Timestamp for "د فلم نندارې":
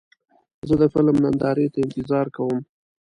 0.81-1.65